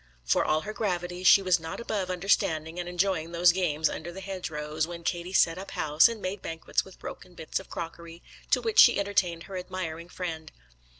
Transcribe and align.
For 0.23 0.43
all 0.43 0.61
her 0.61 0.73
gravity, 0.73 1.23
she 1.23 1.43
was 1.43 1.59
not 1.59 1.79
above 1.79 2.09
understanding 2.09 2.79
and 2.79 2.89
enjoying 2.89 3.33
those 3.33 3.51
games 3.51 3.87
under 3.87 4.11
the 4.11 4.19
hedgerows, 4.19 4.87
when 4.87 5.03
Katie 5.03 5.31
set 5.31 5.59
up 5.59 5.69
house, 5.69 6.09
and 6.09 6.19
made 6.19 6.41
banquets 6.41 6.83
with 6.83 6.97
broken 6.97 7.35
bits 7.35 7.59
of 7.59 7.69
crockery, 7.69 8.23
to 8.49 8.61
which 8.61 8.79
she 8.79 8.99
entertained 8.99 9.43
her 9.43 9.57
admiring 9.59 10.09
friend. 10.09 10.51